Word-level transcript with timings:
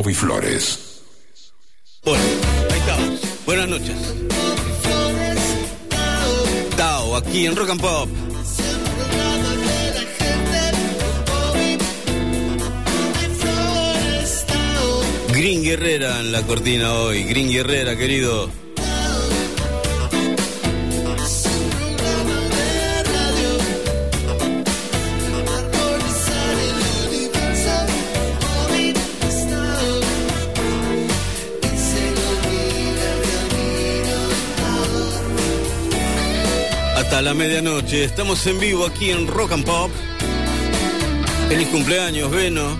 Bobby 0.00 0.14
Flores. 0.14 1.02
Bueno, 2.02 2.24
ahí 2.70 2.78
estamos. 2.78 3.20
Buenas 3.44 3.68
noches. 3.68 3.96
Tao, 6.74 7.16
aquí 7.16 7.44
en 7.44 7.54
Rock 7.54 7.68
and 7.68 7.80
Pop. 7.82 8.08
Green 15.34 15.62
Guerrera 15.64 16.20
en 16.20 16.32
la 16.32 16.46
cortina 16.46 16.94
hoy. 16.94 17.24
Green 17.24 17.50
Guerrera, 17.50 17.94
querido. 17.94 18.48
Hasta 37.20 37.34
la 37.34 37.34
medianoche. 37.34 38.02
Estamos 38.02 38.46
en 38.46 38.58
vivo 38.58 38.86
aquí 38.86 39.10
en 39.10 39.26
Rock 39.26 39.52
and 39.52 39.66
Pop. 39.66 39.90
Feliz 41.50 41.68
cumpleaños, 41.68 42.30
Beno. 42.30 42.78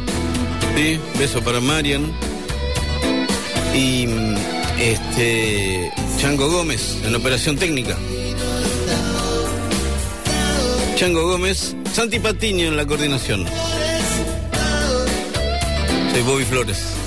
Sí, 0.74 0.98
beso 1.18 1.42
para 1.42 1.60
Marian. 1.60 2.10
Y 3.74 4.06
mm, 4.06 4.36
este 4.80 5.92
Chango 6.18 6.50
Gómez 6.50 6.96
en 7.04 7.14
operación 7.16 7.58
técnica. 7.58 7.98
Chango 10.96 11.28
Gómez, 11.28 11.76
Santi 11.92 12.18
Patiño 12.18 12.68
en 12.68 12.78
la 12.78 12.86
coordinación. 12.86 13.44
Soy 16.14 16.22
Bobby 16.22 16.44
Flores. 16.46 16.99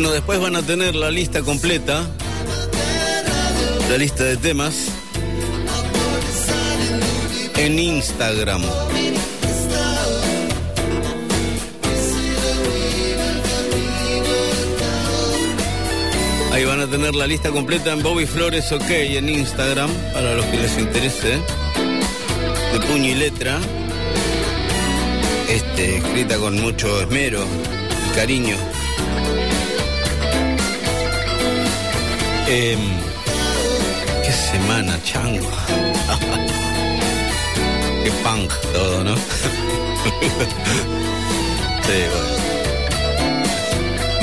Bueno, 0.00 0.12
después 0.12 0.38
van 0.38 0.54
a 0.54 0.62
tener 0.62 0.94
la 0.94 1.10
lista 1.10 1.42
completa, 1.42 2.06
la 3.90 3.98
lista 3.98 4.22
de 4.22 4.36
temas, 4.36 4.92
en 7.56 7.76
Instagram. 7.80 8.62
Ahí 16.52 16.64
van 16.64 16.80
a 16.80 16.86
tener 16.86 17.16
la 17.16 17.26
lista 17.26 17.50
completa 17.50 17.92
en 17.92 18.00
Bobby 18.00 18.26
Flores 18.26 18.70
OK 18.70 18.88
en 18.88 19.28
Instagram, 19.28 19.90
para 20.12 20.36
los 20.36 20.46
que 20.46 20.58
les 20.58 20.78
interese, 20.78 21.40
de 22.72 22.80
puño 22.86 23.08
y 23.08 23.14
letra, 23.16 23.58
este, 25.48 25.96
escrita 25.96 26.36
con 26.36 26.54
mucho 26.60 27.00
esmero 27.00 27.44
y 28.12 28.14
cariño. 28.14 28.77
Em, 32.50 32.80
qué 34.24 34.32
semana, 34.32 34.98
chango. 35.04 35.46
qué 38.04 38.10
punk 38.24 38.50
todo, 38.72 39.04
¿no? 39.04 39.14
sí, 39.18 39.22
bueno. 42.10 42.38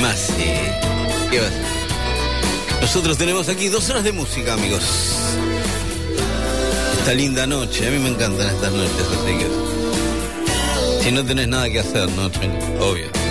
Más 0.01 0.17
sí. 0.19 0.53
¿Qué 1.29 1.39
va 1.39 1.45
a 1.45 1.51
ser? 1.51 1.61
Nosotros 2.81 3.15
tenemos 3.19 3.47
aquí 3.47 3.69
dos 3.69 3.87
horas 3.91 4.03
de 4.03 4.11
música, 4.11 4.53
amigos. 4.53 4.83
Esta 6.97 7.13
linda 7.13 7.45
noche, 7.45 7.87
a 7.87 7.91
mí 7.91 7.99
me 7.99 8.09
encantan 8.09 8.47
estas 8.47 8.71
noches, 8.71 9.05
así 9.21 9.37
que. 9.37 11.03
Si 11.03 11.11
no 11.11 11.23
tenés 11.23 11.47
nada 11.47 11.69
que 11.69 11.79
hacer, 11.79 12.09
¿no? 12.09 12.25
Obvio. 12.83 13.24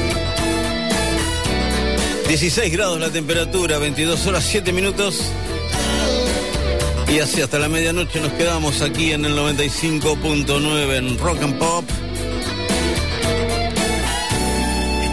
16 2.28 2.72
grados 2.72 2.98
la 2.98 3.10
temperatura, 3.10 3.78
22 3.78 4.26
horas 4.26 4.44
7 4.44 4.72
minutos. 4.72 5.22
Y 7.08 7.18
así 7.18 7.42
hasta 7.42 7.58
la 7.58 7.68
medianoche 7.68 8.20
nos 8.20 8.32
quedamos 8.32 8.80
aquí 8.80 9.12
en 9.12 9.24
el 9.24 9.36
95.9 9.36 10.96
en 10.96 11.18
Rock 11.18 11.42
and 11.42 11.58
Pop. 11.58 11.84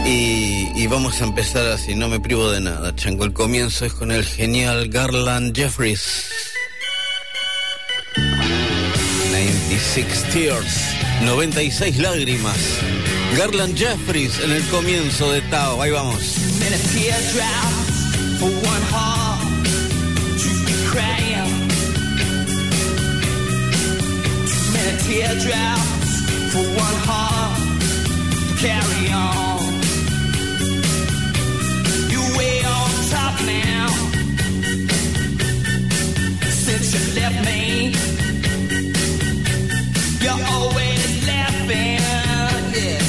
Y, 0.06 0.68
y 0.74 0.86
vamos 0.88 1.20
a 1.20 1.24
empezar 1.24 1.66
así, 1.66 1.94
no 1.94 2.08
me 2.08 2.18
privo 2.18 2.50
de 2.50 2.60
nada, 2.60 2.94
Chango. 2.96 3.24
El 3.24 3.32
comienzo 3.32 3.84
es 3.84 3.92
con 3.92 4.10
el 4.10 4.24
genial 4.24 4.88
Garland 4.88 5.54
Jeffries. 5.54 6.26
96 9.30 10.06
Tears, 10.32 10.94
96 11.24 11.98
lágrimas. 11.98 12.56
Garland 13.36 13.76
Jeffries 13.76 14.40
en 14.40 14.50
el 14.50 14.62
comienzo 14.64 15.30
de 15.30 15.40
Tao. 15.42 15.80
Ahí 15.80 15.90
vamos. 15.90 16.41
And 16.64 16.74
a 16.74 16.78
teardrop 16.92 17.72
for 18.38 18.50
one 18.72 18.84
heart 18.94 19.40
to 20.42 20.50
be 20.66 20.74
crying. 20.92 21.50
Too 24.50 24.64
many 24.72 24.94
teardrops 25.06 26.12
for 26.52 26.64
one 26.86 26.98
heart 27.08 27.58
to 28.32 28.52
carry 28.62 29.06
on. 29.12 29.60
You 32.12 32.22
way 32.38 32.56
on 32.76 32.90
top 33.10 33.36
now. 33.44 33.88
Since 36.64 36.86
you 36.94 37.02
left 37.20 37.38
me, 37.44 37.60
you're 40.22 40.44
always 40.54 41.02
laughing. 41.26 42.00
Yeah, 42.74 43.02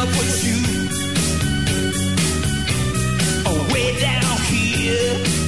up 0.00 0.08
you. 0.44 0.58
way 3.72 4.00
down 4.00 4.36
here. 4.50 5.43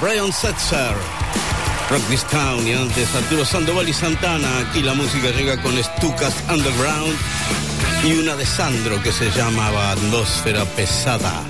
Brian 0.00 0.32
Setzer. 0.32 0.94
Rock 1.90 2.02
This 2.08 2.24
Town 2.24 2.66
y 2.66 2.72
antes 2.72 3.14
Arturo 3.14 3.44
Sandoval 3.44 3.88
y 3.88 3.92
Santana. 3.92 4.58
Aquí 4.58 4.82
la 4.82 4.94
música 4.94 5.30
llega 5.30 5.60
con 5.60 5.76
Stukas 5.82 6.34
Underground 6.48 7.16
y 8.04 8.12
una 8.18 8.36
de 8.36 8.46
Sandro 8.46 9.02
que 9.02 9.10
se 9.10 9.30
llamaba 9.30 9.92
Atmósfera 9.92 10.64
Pesada. 10.64 11.44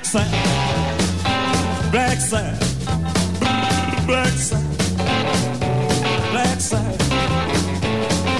Black 0.00 0.06
side, 0.06 1.90
black 1.92 2.18
side, 2.20 2.58
black 4.06 4.32
side, 4.32 4.78
black 6.32 6.60
side, 6.60 6.98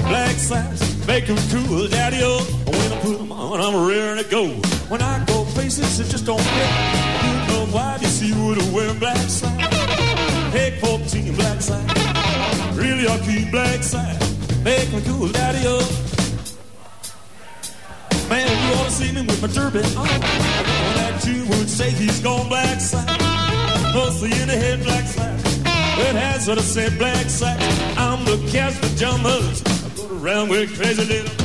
black 0.07 0.35
side. 0.37 1.07
Make 1.07 1.29
'em 1.29 1.37
cool, 1.51 1.87
daddy 1.87 2.23
o. 2.23 2.39
When 2.65 2.91
I 2.91 2.97
put 3.01 3.19
'em 3.19 3.31
on, 3.31 3.61
I'm 3.61 3.87
ready 3.87 4.23
to 4.23 4.29
go. 4.29 4.47
When 4.89 5.01
I 5.01 5.19
go 5.25 5.45
places, 5.53 5.99
it 5.99 6.09
just 6.09 6.25
don't 6.25 6.41
fit. 6.41 6.69
You 7.25 7.33
know 7.47 7.65
why? 7.71 7.97
You 8.01 8.07
see 8.07 8.31
what 8.33 8.57
I 8.61 8.65
wear 8.71 8.93
black 8.93 9.29
side. 9.29 9.73
Hey, 10.51 10.77
14 10.81 11.33
black 11.35 11.61
side. 11.61 11.85
Really, 12.73 13.07
I 13.07 13.17
keep 13.19 13.51
black 13.51 13.83
side. 13.83 14.17
Make 14.63 14.91
me 14.93 15.01
cool, 15.05 15.27
daddy 15.27 15.67
o. 15.67 15.79
Man, 18.29 18.47
you 18.47 18.73
ought 18.79 18.85
to 18.85 18.91
see 18.91 19.11
me 19.11 19.21
with 19.21 19.41
my 19.41 19.47
turban 19.47 19.85
on. 19.97 20.80
You 21.31 21.45
would 21.45 21.69
say 21.69 21.91
he's 21.91 22.19
gone 22.19 22.49
black 22.49 22.81
side. 22.81 23.07
Mostly 23.93 24.31
in 24.41 24.47
the 24.49 24.57
head 24.57 24.83
black 24.83 25.05
side. 25.05 25.39
It 26.07 26.15
has 26.15 26.47
what 26.47 26.57
I 26.57 26.61
said 26.61 26.97
black 26.97 27.29
side. 27.29 27.61
I'm 27.97 28.25
the 28.25 28.37
cast 28.51 28.83
of 28.83 28.95
jumpers. 28.97 29.63
I 29.65 29.89
go 29.95 30.17
around 30.17 30.49
with 30.49 30.75
crazy 30.77 31.05
little. 31.05 31.40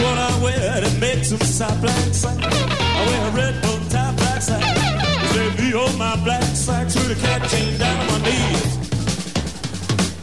What 0.00 0.18
I 0.18 0.42
wear 0.42 0.80
that 0.80 0.96
makes 1.00 1.30
them 1.30 1.40
stop 1.40 1.80
black 1.80 2.14
side. 2.14 2.38
I 2.42 3.06
wear 3.06 3.28
a 3.28 3.30
red 3.32 3.62
bow 3.62 3.78
tie 3.90 4.12
black 4.16 4.40
side. 4.42 4.62
Cause 4.62 5.34
they 5.36 5.48
be 5.56 5.74
on 5.74 5.98
my 5.98 6.16
black 6.24 6.42
side 6.44 6.86
with 6.86 7.16
a 7.16 7.20
cat 7.26 7.42
chain 7.50 7.78
down 7.78 7.98
on 8.00 8.06
my 8.12 8.18
knees. 8.26 8.78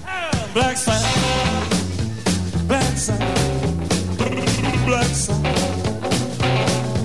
Ah, 0.07 0.49
Black 0.53 0.77
side, 0.77 1.05
black 2.67 2.95
side, 2.97 3.19
black 4.85 5.11
side, 5.25 5.43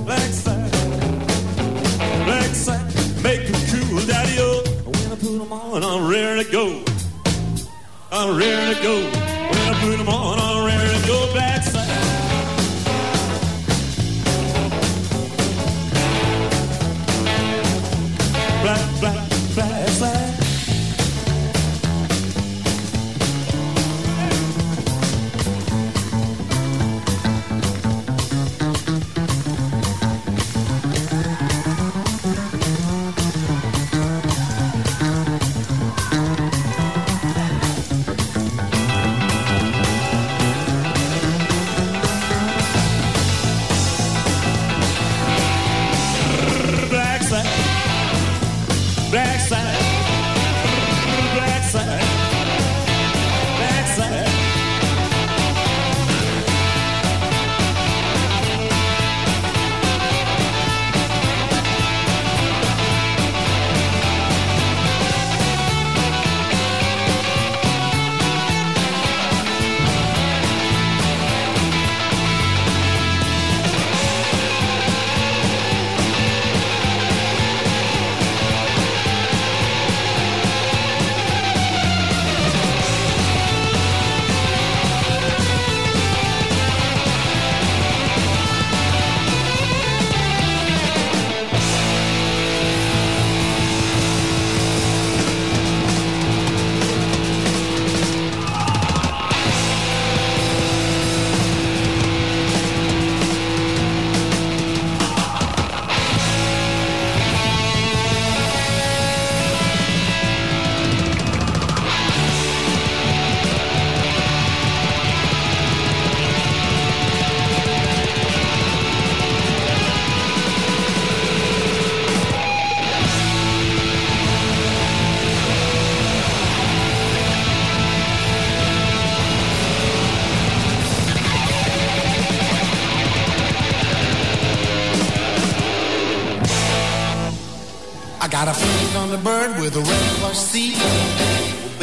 black 0.06 0.30
side, 0.42 0.70
black 2.26 2.50
side. 2.54 2.86
Make 3.24 3.46
cool, 3.70 4.00
daddy 4.06 4.36
o. 4.38 4.62
When 4.86 5.12
I 5.12 5.16
put 5.16 5.38
them 5.38 5.52
on, 5.52 5.82
I'm 5.84 6.08
ready 6.08 6.44
to 6.44 6.50
go. 6.52 6.84
I'm 8.12 8.36
ready 8.38 8.74
to 8.74 8.82
go. 8.82 8.94
When 9.50 9.58
I 9.58 9.74
put 9.82 9.96
them 9.98 10.08
on, 10.08 10.38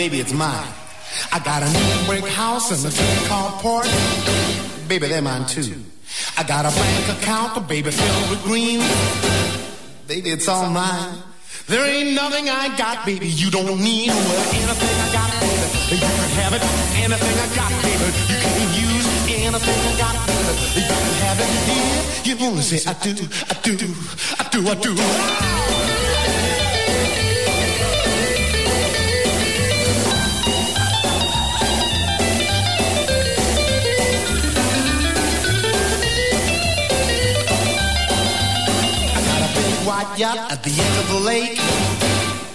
baby, 0.10 0.22
it's 0.22 0.32
mine. 0.32 0.72
I 1.34 1.40
got 1.40 1.64
a 1.64 1.68
new 1.68 2.08
brick 2.08 2.32
house 2.32 2.72
and 2.72 2.80
a 2.88 2.96
tin 2.96 3.28
car 3.28 3.52
port. 3.60 3.88
Baby, 4.88 5.08
they're 5.08 5.22
mine 5.22 5.46
too. 5.46 5.84
I 6.38 6.44
got 6.44 6.64
a 6.64 6.72
bank 6.72 7.20
account, 7.20 7.68
baby, 7.68 7.92
filled 7.92 8.30
with 8.30 8.42
green. 8.44 8.80
Baby, 10.08 10.30
it's 10.30 10.48
all 10.48 10.70
mine. 10.70 11.18
There 11.68 11.86
ain't 11.86 12.16
nothing 12.16 12.48
I 12.48 12.72
got, 12.78 13.06
baby, 13.06 13.28
you 13.28 13.52
don't 13.52 13.82
need. 13.84 14.08
Well, 14.08 14.48
anything 14.56 14.96
I 14.96 15.10
got, 15.12 15.32
baby, 15.44 15.68
you 15.92 16.00
can 16.00 16.30
have 16.40 16.54
it. 16.56 16.64
Anything 17.04 17.36
I 17.44 17.50
got, 17.60 17.72
baby, 17.84 18.08
you 18.32 18.38
can 18.56 18.70
use. 18.88 19.08
Anything 19.28 19.80
I 19.92 19.98
got, 20.00 20.16
baby, 20.24 20.54
you 20.78 20.84
can 20.88 21.14
have 21.26 21.40
it. 21.44 21.50
Yeah, 21.68 22.36
you 22.36 22.48
only 22.48 22.62
say 22.62 22.80
I 22.90 22.94
do, 23.04 23.12
I 23.52 23.56
do, 23.60 23.76
I 24.40 24.44
do, 24.56 24.60
I 24.72 24.76
do. 24.76 24.96
I 24.96 25.77
white 39.88 40.20
yacht 40.20 40.52
at 40.52 40.62
the 40.64 40.70
end 40.70 40.96
of 41.00 41.08
the 41.08 41.20
lake. 41.32 41.58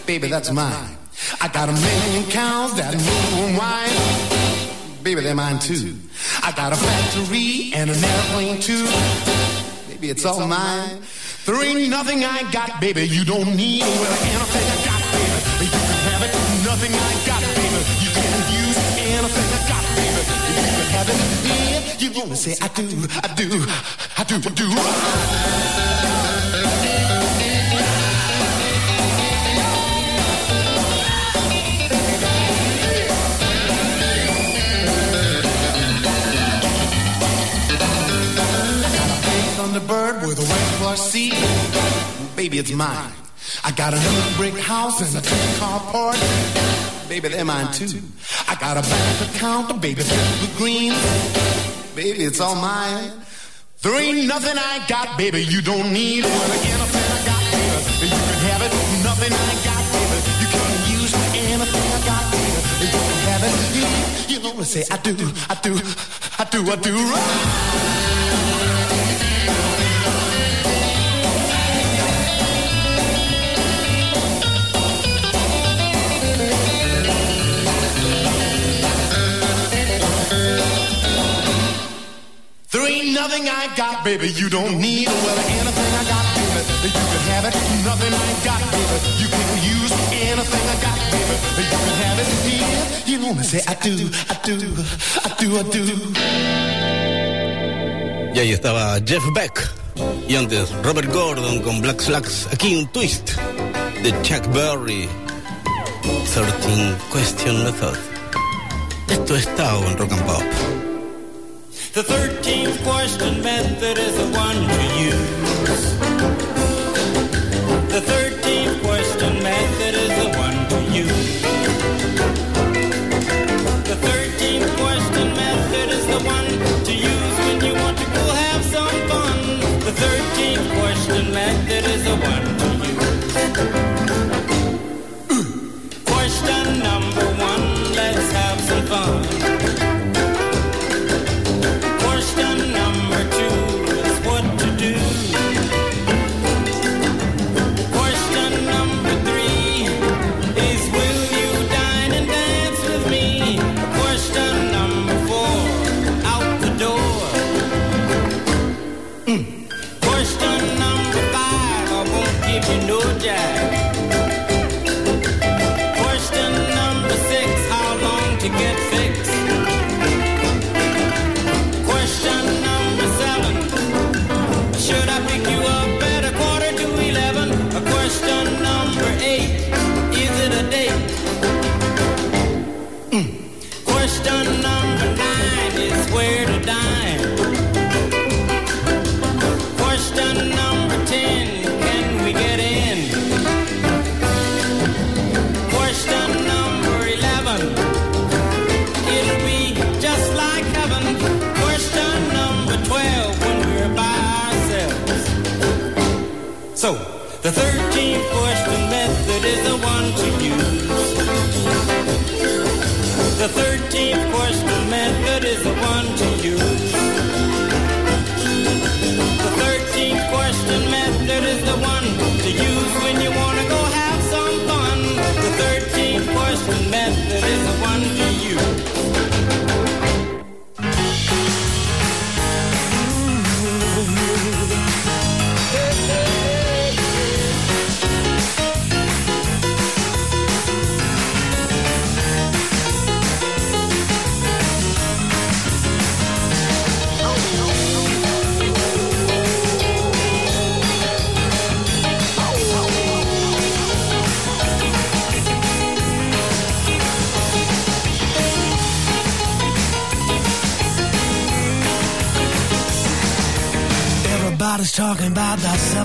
Baby, 0.07 0.29
that's 0.29 0.53
mine. 0.53 0.99
I 1.41 1.49
got 1.49 1.69
a 1.71 1.73
million 1.73 2.25
cows 2.31 2.77
that 2.77 2.93
move 2.93 3.33
and 3.41 3.57
wine. 3.57 5.03
Baby, 5.03 5.23
they're 5.23 5.35
mine 5.35 5.59
too. 5.59 5.97
I 6.43 6.53
got 6.53 6.73
a 6.73 6.77
factory 6.77 7.73
and 7.75 7.89
an 7.89 7.97
airplane 8.05 8.61
too. 8.61 8.85
Baby, 9.89 10.11
it's 10.11 10.25
all 10.27 10.47
mine. 10.47 11.01
There 11.47 11.57
ain't 11.65 11.89
nothing 11.89 12.23
I 12.23 12.45
got, 12.53 12.81
baby, 12.81 13.09
you 13.09 13.25
don't 13.25 13.57
need. 13.57 13.83
Well, 13.83 14.17
anything 14.31 14.67
I 14.69 14.79
got, 14.85 15.03
baby, 15.17 15.65
you 15.65 15.71
can 15.73 16.01
have 16.13 16.23
it. 16.27 16.33
Nothing 16.69 16.93
I 16.93 17.13
got, 17.27 17.43
baby, 17.57 17.81
you 18.05 18.11
can 18.13 18.39
use. 18.61 18.79
Anything 19.09 19.49
I 19.57 19.61
got, 19.73 19.85
baby, 19.97 20.23
you 20.53 20.65
can 20.77 20.89
have 20.97 21.09
it. 21.09 21.19
Yeah, 21.49 21.97
you 21.99 22.23
only 22.23 22.37
say 22.37 22.55
I 22.61 22.69
do, 22.69 22.85
I 23.25 23.29
do, 23.35 23.49
I 24.21 24.25
do, 24.29 24.37
I 24.37 24.53
do. 24.61 26.22
With 40.33 40.49
a 40.49 40.51
white 40.51 40.73
plush 40.81 41.01
seat. 41.01 41.35
Baby, 42.37 42.59
it's 42.59 42.73
mine. 42.73 43.13
I 43.65 43.71
got 43.73 43.93
another 43.93 44.37
brick 44.37 44.55
house 44.55 45.01
and 45.05 45.13
a 45.13 45.21
two-car 45.21 45.81
port. 45.93 46.17
Baby, 47.09 47.29
they're 47.29 47.45
mine 47.45 47.71
too. 47.73 48.01
I 48.49 48.55
got 48.57 48.79
a 48.79 48.83
bank 48.83 49.29
account, 49.29 49.83
baby, 49.83 50.03
with 50.03 50.55
green. 50.57 50.95
Baby, 51.95 52.25
it's 52.25 52.41
all 52.41 52.55
mine. 52.55 53.13
There 53.83 54.01
ain't 54.01 54.27
nothing 54.27 54.57
I 54.57 54.85
got, 54.89 55.19
baby, 55.19 55.43
you 55.43 55.61
don't 55.61 55.93
need. 55.93 56.25
Well, 56.25 56.53
anything 56.53 57.07
I 57.13 57.21
got, 57.29 57.43
baby, 57.53 58.09
you 58.09 58.23
can 58.25 58.41
have 58.49 58.63
it. 58.63 58.73
Nothing 59.05 59.33
I 59.33 59.53
got, 59.69 59.83
baby, 59.93 60.17
you 60.41 60.49
can 60.49 60.73
use. 60.97 61.13
Anything 61.37 61.87
I 61.93 62.01
got, 62.09 62.25
baby, 62.33 62.61
you 62.81 62.89
can 62.89 63.19
have 63.29 63.43
it. 63.45 63.55
You, 63.77 63.85
you 64.33 64.39
know 64.43 64.55
what 64.55 64.61
I 64.61 64.81
say? 64.81 64.85
I 64.91 64.97
do, 64.97 65.13
I 65.51 65.55
do, 65.61 65.73
I 66.39 66.45
do, 66.49 66.61
I 66.73 66.77
do. 66.77 66.95
Right. 66.95 68.22
Ain't 82.75 83.13
nothing 83.13 83.49
I 83.49 83.69
got, 83.77 84.03
baby, 84.03 84.29
you 84.29 84.49
don't 84.49 84.79
need. 84.79 85.07
Well, 85.07 85.39
anything 85.39 85.93
I 85.93 86.05
got, 86.09 86.25
baby, 86.35 86.89
you 86.89 87.05
can 87.13 87.23
have 87.29 87.45
it. 87.45 87.55
Nothing 87.85 88.15
I 88.15 88.33
got, 88.49 88.61
baby, 88.73 88.97
you 89.21 89.29
can 89.29 89.49
use. 89.77 89.93
Anything 90.09 90.65
I 90.73 90.77
got, 90.81 90.97
baby, 91.13 91.37
you 91.61 91.79
can 91.85 91.97
have 92.01 92.19
it. 92.23 92.29
Yeah, 92.49 93.19
you 93.19 93.35
me, 93.35 93.43
say 93.45 93.61
I 93.69 93.75
do, 93.75 94.09
I 94.31 94.35
do, 94.43 94.57
I 95.23 95.31
do, 95.39 95.49
I 95.59 95.63
do. 95.71 95.85
Y 98.35 98.39
ahí 98.39 98.53
estaba 98.53 98.99
Jeff 99.07 99.23
Beck. 99.35 99.69
Y 100.27 100.37
antes 100.37 100.71
Robert 100.83 101.13
Gordon 101.13 101.61
con 101.61 101.83
Black 101.83 102.01
Slacks. 102.01 102.49
Aquí 102.53 102.75
un 102.77 102.87
twist 102.89 103.33
de 104.03 104.13
Chuck 104.23 104.47
Berry. 104.55 105.09
13 106.35 106.97
Question 107.13 107.65
Method. 107.65 107.99
Esto 109.09 109.37
está 109.37 109.77
en 109.87 109.99
Rock 109.99 110.13
and 110.13 110.25
Pop. 110.25 110.82
The 111.95 112.01
13th 112.01 112.83
question 112.85 113.43
method 113.43 113.99
is 113.99 114.17
the 114.17 114.25
one 114.29 114.57
to 114.57 114.83
use. 114.99 115.99
The 117.93 118.01
13th 118.01 118.32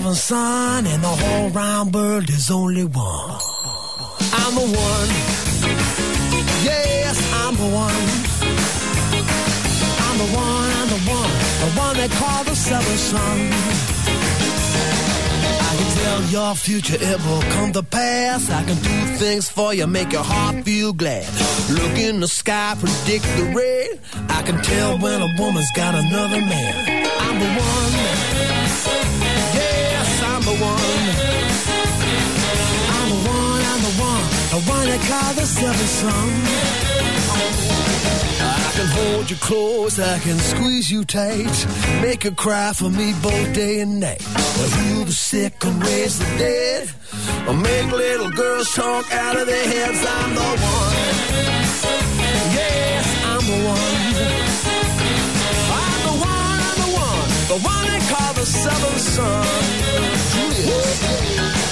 that 0.08 0.14
seventh 0.14 0.18
son, 0.18 0.86
and 0.86 1.02
the 1.02 1.08
whole 1.08 1.50
round 1.50 1.94
world 1.94 2.28
is 2.30 2.50
only 2.50 2.84
one. 2.84 3.30
I'm 4.32 4.54
the 4.54 4.60
one. 4.60 5.08
Yes, 6.64 7.16
I'm 7.34 7.54
the 7.56 7.68
one. 7.68 8.04
I'm 10.04 10.18
the 10.18 10.28
one, 10.36 10.70
I'm 10.78 10.88
the 10.88 11.00
one, 11.10 11.30
the 11.62 11.70
one 11.78 11.96
they 11.96 12.08
call 12.08 12.44
the 12.44 12.54
seventh 12.54 12.98
son. 12.98 13.52
I 15.60 15.76
can 15.76 15.90
tell 15.98 16.22
your 16.30 16.54
future, 16.54 16.96
it 16.98 17.18
will 17.26 17.42
come 17.52 17.72
to 17.72 17.82
pass. 17.82 18.50
I 18.50 18.64
can 18.64 18.76
do 18.76 19.16
things 19.16 19.48
for 19.48 19.74
you, 19.74 19.86
make 19.86 20.12
your 20.12 20.24
heart 20.24 20.64
feel 20.64 20.92
glad. 20.92 21.28
Look 21.70 21.98
in 21.98 22.20
the 22.20 22.28
sky, 22.28 22.76
predict 22.78 23.24
the 23.36 23.52
rain. 23.54 24.00
I 24.28 24.42
can 24.42 24.62
tell 24.62 24.98
when 24.98 25.20
a 25.22 25.28
woman's 25.38 25.70
got 25.76 25.94
another 25.94 26.40
man. 26.40 27.06
I'm 27.20 27.38
the 27.38 27.60
one. 27.60 28.07
They 34.64 34.98
call 34.98 35.34
the 35.34 35.46
seventh 35.46 35.88
son. 36.00 36.30
I 38.40 38.72
can 38.74 38.86
hold 38.86 39.30
you 39.30 39.36
close, 39.36 39.98
I 39.98 40.18
can 40.20 40.38
squeeze 40.38 40.90
you 40.90 41.04
tight, 41.04 41.66
make 42.02 42.24
you 42.24 42.32
cry 42.32 42.72
for 42.72 42.90
me 42.90 43.12
both 43.22 43.52
day 43.54 43.80
and 43.80 44.00
night. 44.00 44.22
Or 44.26 44.68
heal 44.78 45.04
the 45.04 45.12
sick 45.12 45.64
and 45.64 45.82
raise 45.84 46.18
the 46.18 46.38
dead, 46.38 46.90
or 47.46 47.54
make 47.54 47.92
little 47.92 48.30
girls 48.30 48.74
talk 48.74 49.12
out 49.12 49.36
of 49.36 49.46
their 49.46 49.66
heads. 49.66 50.04
I'm 50.06 50.34
the 50.34 50.40
one. 50.40 50.94
Yes, 52.58 53.06
I'm 53.24 53.44
the 53.52 53.58
one. 53.74 54.04
I'm 55.84 56.00
the 56.08 56.14
one, 56.32 56.58
I'm 56.68 56.78
the 56.84 56.90
one, 57.06 57.28
the 57.52 57.58
one 57.72 57.84
they 57.90 58.00
call 58.12 58.32
the 58.34 58.46
seventh 58.46 59.00
son. 59.00 59.46
Julius. 60.32 61.67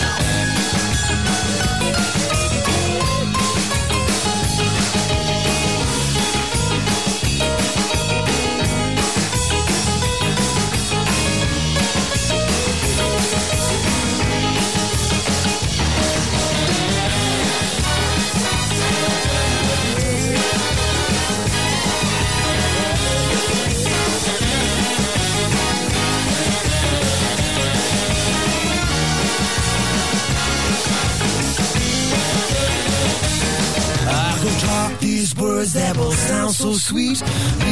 So 36.57 36.73
sweet. 36.73 37.23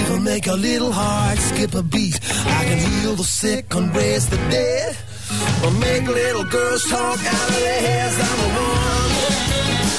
Even 0.00 0.22
make 0.22 0.46
a 0.46 0.54
little 0.54 0.92
heart 0.92 1.38
skip 1.38 1.74
a 1.74 1.82
beat. 1.82 2.20
I 2.58 2.64
can 2.64 2.78
heal 2.78 3.14
the 3.14 3.24
sick 3.24 3.74
and 3.74 3.94
raise 3.94 4.28
the 4.28 4.36
dead. 4.36 4.96
Or 5.64 5.70
make 5.72 6.06
little 6.06 6.44
girls 6.44 6.84
talk 6.84 7.18
out 7.18 7.48
of 7.48 7.60
their 7.60 7.80
heads. 7.80 8.16
I'm 8.28 8.38
the 8.44 8.50
one, 8.66 9.10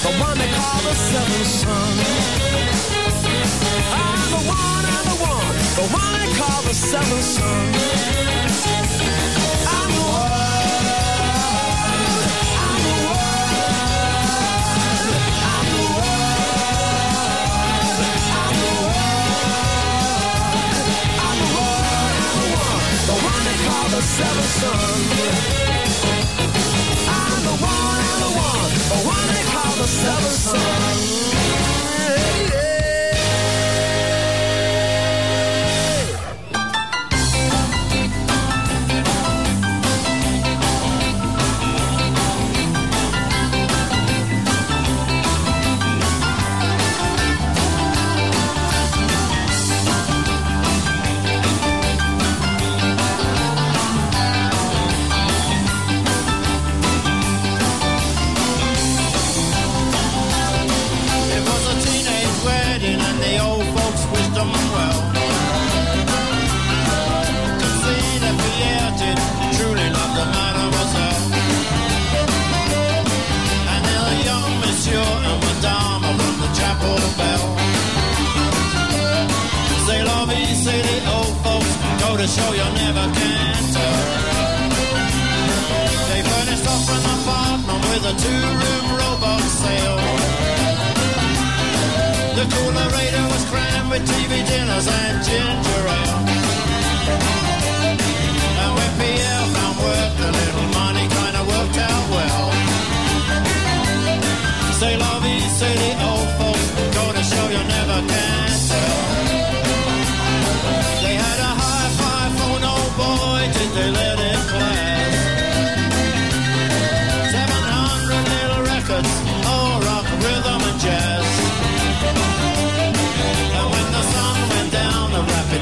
the 0.06 0.14
one 0.26 0.38
they 0.38 0.52
call 0.60 0.80
the 0.90 0.96
seventh 1.12 1.52
son. 1.62 1.94
I'm 4.04 4.30
the 4.36 4.44
one, 4.62 4.84
I'm 4.96 5.06
the 5.12 5.20
one, 5.34 5.56
the 5.80 5.88
one 6.02 6.12
they 6.20 6.32
call 6.40 6.62
the 6.64 6.74
seventh 6.74 7.24
son. 7.36 8.45
Call 24.06 24.52
son. 24.62 25.02
I'm 27.10 27.44
the 27.44 27.56
one, 27.58 28.04
I'm 28.12 28.20
the 28.22 28.32
one, 28.38 28.72
the 28.94 29.00
one 29.08 29.28
they 29.34 29.44
call 29.52 29.76
the 29.82 29.88
seventh 29.88 30.40
son. 30.46 31.75
To 82.26 82.32
show 82.32 82.52
you 82.54 82.68
never 82.82 83.06
can 83.14 83.64
tell. 83.76 84.02
They 86.10 86.22
furnished 86.32 86.66
off 86.74 86.90
an 86.96 87.04
apartment 87.16 87.82
with 87.90 88.12
a 88.12 88.16
two-room 88.24 88.86
robot 88.98 89.44
sale. 89.62 90.00
The 92.38 92.46
coolerator 92.54 93.26
was 93.34 93.44
crammed 93.52 93.90
with 93.92 94.04
TV 94.10 94.32
dinners 94.50 94.88
and 94.88 95.16
ginger 95.28 95.84
ale. 96.00 96.22
And 98.62 98.72
when 98.78 98.92
Pierre 99.00 99.46
found 99.56 99.78
work, 99.86 100.12
the 100.22 100.30
little 100.40 100.68
money 100.80 101.06
kinda 101.18 101.42
worked 101.54 101.78
out 101.90 102.06
well. 102.16 102.46
Say 104.80 104.94
vie, 104.98 105.48
say 105.60 105.74
the 105.84 105.92
old 106.10 106.30
folks, 106.40 106.68
go 106.98 107.04
to 107.18 107.24
show 107.32 107.46
you 107.56 107.64
never 107.76 108.00
can 108.12 108.50
tell. 108.70 109.15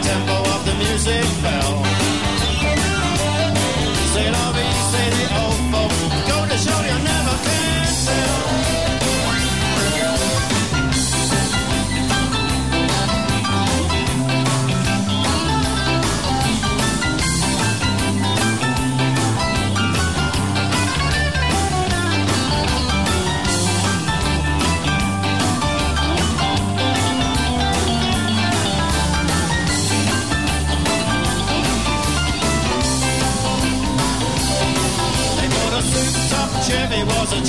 Tempo 0.04 0.36
of 0.54 0.66
the 0.66 0.74
music 0.76 1.24
fell. 1.42 1.63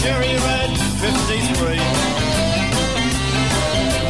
Cherry 0.05 0.37
red 0.37 0.71
53. 1.01 1.81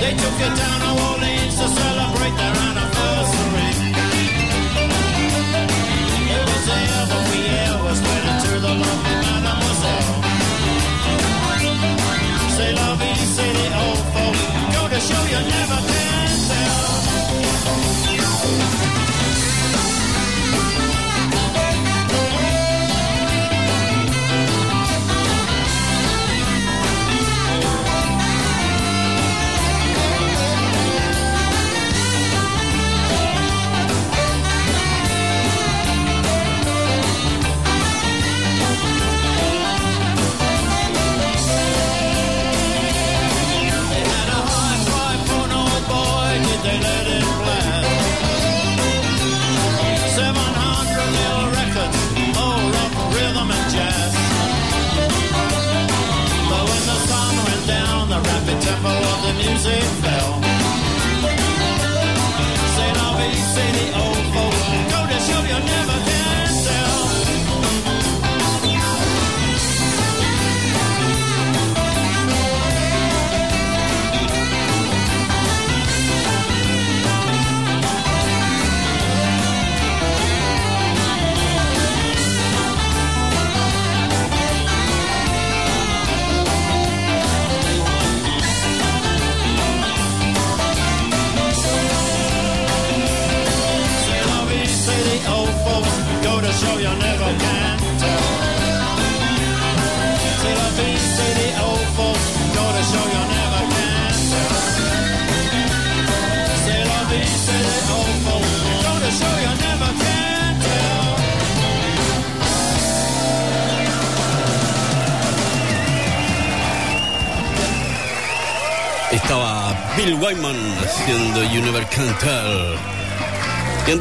They 0.02 0.12
took 0.22 0.38
it 0.46 0.54
down 0.58 0.78
to 0.82 0.90
Orleans 1.06 1.54
to 1.60 1.66
celebrate 1.70 2.34
their 2.40 2.54
anniversary. 2.68 3.70
It 6.34 6.42
was 6.50 6.62
there 6.70 7.02
when 7.10 7.22
Pierre 7.30 7.78
was 7.86 7.98
wedded 8.06 8.38
to 8.44 8.52
the 8.64 8.72
lovely 8.82 9.16
mademoiselle. 9.22 10.14
Say 12.56 12.70
vie, 12.74 13.26
say 13.36 13.50
the 13.58 13.66
old 13.84 14.02
folk, 14.14 14.36
go 14.74 14.82
to 14.92 14.98
show 14.98 15.22
you 15.32 15.40
never 15.46 15.80
can 15.88 16.13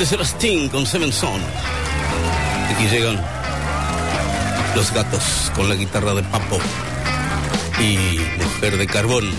Antes 0.04 0.20
era 0.20 0.26
Sting 0.26 0.68
con 0.68 0.86
Seven 0.86 1.14
Son. 1.14 1.41
Aquí 2.70 2.88
llegan 2.89 3.18
los 4.76 4.93
gatos 4.93 5.49
con 5.56 5.70
la 5.70 5.76
guitarra 5.76 6.14
de 6.14 6.22
Papo 6.24 6.60
y 7.80 8.20
Mujer 8.38 8.76
de 8.76 8.86
Carbón. 8.86 9.32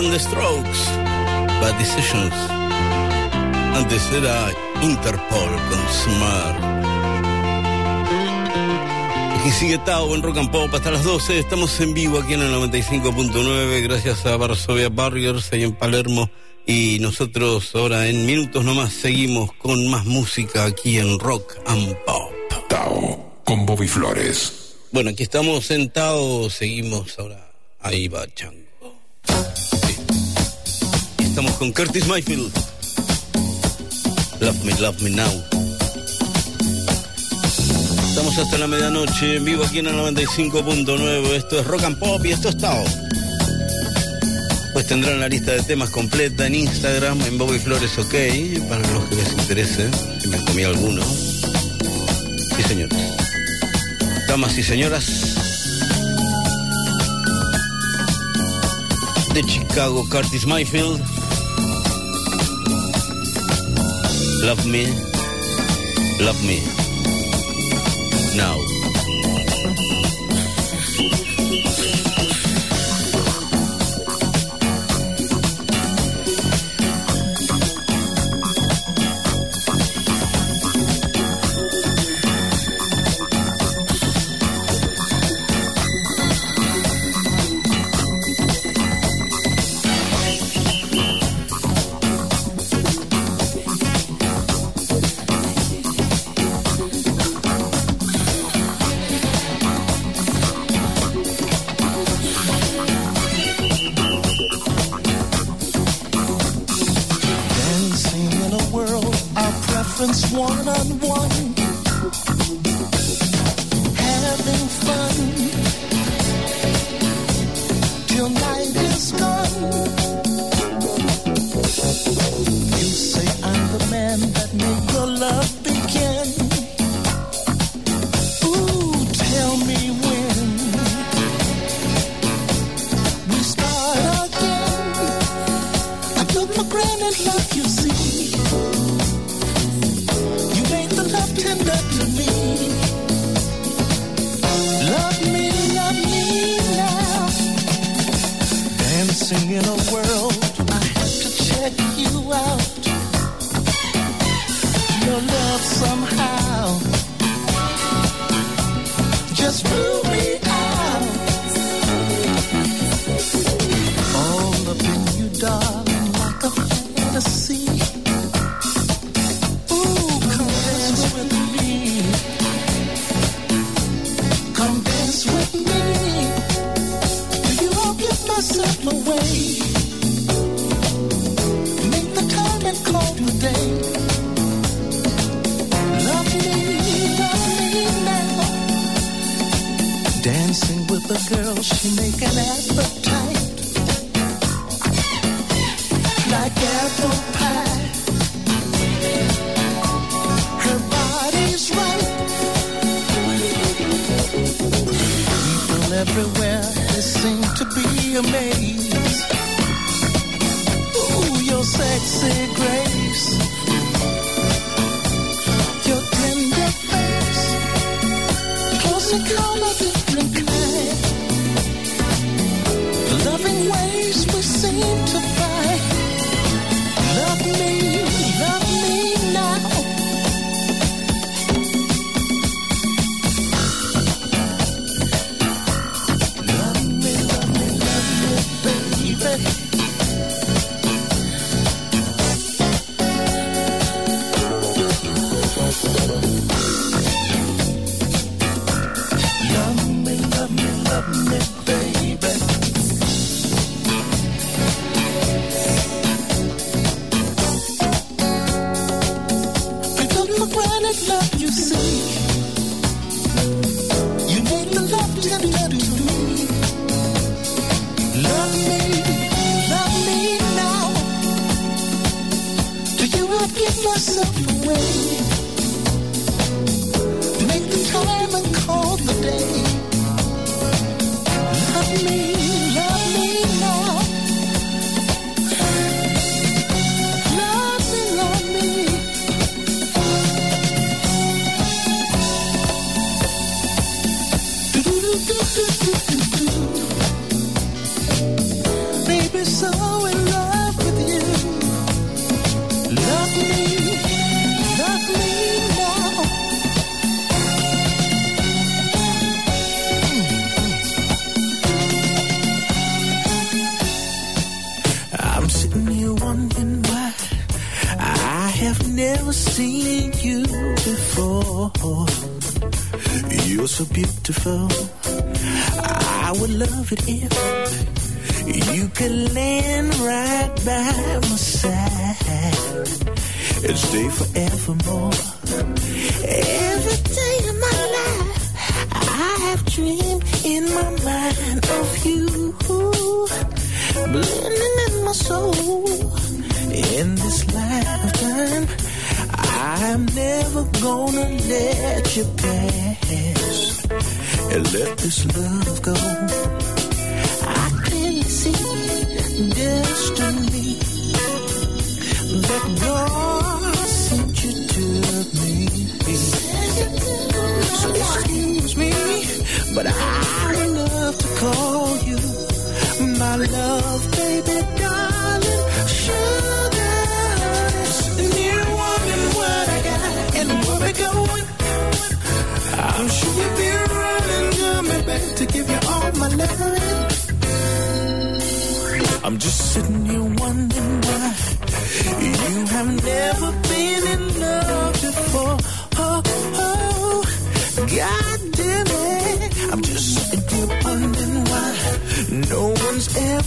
Están 0.00 0.12
The 0.12 0.18
Strokes, 0.18 0.78
Bad 1.60 1.78
Decisions. 1.78 2.32
Antes 3.74 4.02
era 4.12 4.50
Interpol 4.80 5.50
con 5.68 5.78
Smart. 5.92 6.58
Aquí 9.38 9.50
sigue 9.50 9.76
Tao 9.78 10.14
en 10.14 10.22
Rock 10.22 10.38
and 10.38 10.50
Pop 10.50 10.72
hasta 10.72 10.90
las 10.90 11.04
12. 11.04 11.38
Estamos 11.38 11.78
en 11.80 11.92
vivo 11.92 12.18
aquí 12.18 12.32
en 12.32 12.40
el 12.40 12.54
95.9 12.54 13.82
gracias 13.82 14.24
a 14.24 14.38
Varsovia 14.38 14.88
Barriers 14.88 15.52
ahí 15.52 15.64
en 15.64 15.74
Palermo. 15.74 16.30
Y 16.66 16.98
nosotros 17.00 17.70
ahora 17.74 18.08
en 18.08 18.24
minutos 18.24 18.64
nomás 18.64 18.94
seguimos 18.94 19.52
con 19.52 19.86
más 19.90 20.06
música 20.06 20.64
aquí 20.64 20.96
en 20.96 21.18
Rock 21.18 21.56
and 21.66 21.94
Pop. 22.06 22.32
Tao 22.70 23.42
con 23.44 23.66
Bobby 23.66 23.86
Flores. 23.86 24.76
Bueno, 24.92 25.10
aquí 25.10 25.24
estamos 25.24 25.66
sentados, 25.66 26.54
seguimos 26.54 27.18
ahora. 27.18 27.50
Ahí 27.80 28.08
va 28.08 28.26
Chango. 28.34 28.70
Estamos 31.40 31.58
con 31.58 31.72
Curtis 31.72 32.06
Mayfield. 32.06 32.52
Love 34.40 34.62
me, 34.62 34.74
love 34.78 35.00
me 35.00 35.08
now. 35.08 35.44
Estamos 38.10 38.36
hasta 38.36 38.58
la 38.58 38.66
medianoche 38.66 39.36
en 39.36 39.46
vivo 39.46 39.64
aquí 39.64 39.78
en 39.78 39.86
el 39.86 39.94
95.9. 39.94 41.28
Esto 41.28 41.60
es 41.60 41.66
Rock 41.66 41.84
and 41.84 41.98
Pop 41.98 42.22
y 42.26 42.32
esto 42.32 42.50
es 42.50 42.58
Tao. 42.58 42.84
Pues 44.74 44.86
tendrán 44.86 45.18
la 45.18 45.28
lista 45.28 45.52
de 45.52 45.62
temas 45.62 45.88
completa 45.88 46.46
en 46.46 46.56
Instagram, 46.56 47.18
en 47.22 47.38
Bobby 47.38 47.58
Flores 47.58 47.96
OK, 47.96 48.14
para 48.68 48.86
los 48.92 49.04
que 49.04 49.16
les 49.16 49.32
interese, 49.32 49.88
si 50.20 50.28
me 50.28 50.44
comí 50.44 50.64
alguno. 50.64 51.02
Sí, 52.54 52.62
señores. 52.68 52.98
Damas 54.28 54.58
y 54.58 54.62
señoras. 54.62 55.06
De 59.32 59.42
Chicago, 59.44 60.06
Curtis 60.10 60.44
Mayfield. 60.44 61.19
Love 64.42 64.66
me. 64.66 64.86
Love 66.18 66.42
me. 66.44 66.60
Now. 68.36 68.79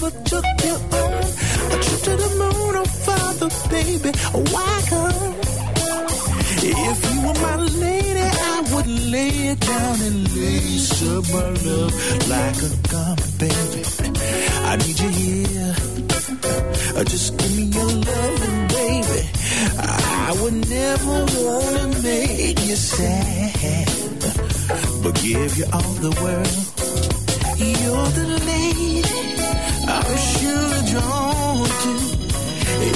One's 0.04 0.16
ever 0.16 0.24
took 0.26 0.46
you 0.66 0.74
on 0.74 1.14
a 1.72 1.84
trip 1.84 2.02
to 2.02 2.14
the 2.24 2.30
moon 2.42 2.76
or 2.76 2.86
farther, 3.06 3.50
baby. 3.70 4.12
Why 4.54 4.82
come? 4.90 5.36
If 6.66 7.14
you 7.14 7.22
were 7.26 7.40
my 7.48 7.56
lady, 7.56 8.20
I 8.20 8.62
would 8.74 8.88
lay 9.12 9.34
it 9.52 9.60
down 9.60 10.02
and 10.02 10.36
lace 10.36 11.04
up 11.12 11.24
my 11.34 11.50
love 11.68 11.94
like 12.30 12.60
a 12.70 12.72
garment, 12.92 13.34
baby. 13.40 13.82
I 14.66 14.76
need 14.78 15.00
you 15.00 15.10
here. 15.10 15.76
Uh, 16.96 17.04
Just 17.04 17.38
give 17.38 17.56
me 17.58 17.64
your 17.64 17.92
loving, 18.10 18.68
baby. 18.68 19.22
I 19.78 20.38
would 20.42 20.70
never 20.70 21.26
wanna 21.44 21.88
make 22.04 22.60
you 22.68 22.76
sad, 22.76 24.20
but 25.04 25.14
give 25.22 25.58
you 25.58 25.66
all 25.74 25.94
the 26.06 26.12
world. 26.22 26.73
You're 27.56 28.10
the 28.20 28.28
lady 28.48 29.04
I'm 29.88 30.18
sure 30.18 30.78
drawn 30.92 31.68
to. 31.84 31.92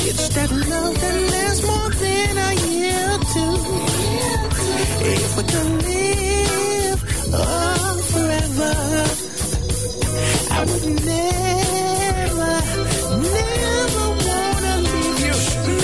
It's 0.09 0.29
that 0.29 0.51
love 0.51 0.95
that 1.01 1.17
lasts 1.31 1.63
more 1.67 1.89
than 2.03 2.37
a 2.37 2.51
year 2.65 3.09
two. 3.33 3.55
If 5.13 5.37
we 5.37 5.43
could 5.51 5.69
live 5.85 6.99
oh, 7.33 8.01
forever, 8.11 8.73
I 10.49 10.59
would 10.65 10.85
never, 11.05 12.53
never 13.37 14.05
wanna 14.25 14.73
leave 14.89 15.19
you. 15.27 15.35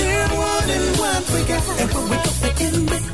Never 0.02 0.36
wanting 0.42 0.88
what 1.02 1.24
we 1.32 1.40
got 1.52 1.64
and 1.82 1.90
what 1.94 2.06
we 2.10 2.18
got 2.26 2.62
in 2.66 2.76
baby. 2.88 3.14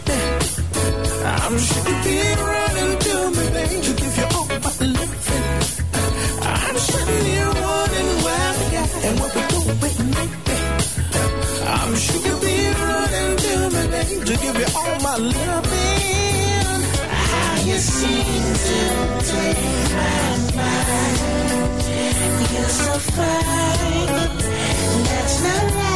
I'm 1.26 1.55
sure 1.60 1.84
you'd 1.89 2.03
be 2.05 2.18
running 2.49 2.93
to 3.05 3.16
me, 3.36 3.45
baby, 3.55 3.78
to 3.86 3.93
give 4.01 4.18
you 4.18 4.28
my 15.20 15.26
loving. 15.28 16.82
How 17.09 17.61
you 17.65 17.78
seem 17.78 18.53
to 18.67 18.80
take 19.32 19.63
my 19.95 20.55
mind. 20.55 21.20
You're 22.53 22.70
so 22.70 22.99
fine. 22.99 24.38
That's 25.05 25.43
not 25.43 25.76
right. 25.76 25.89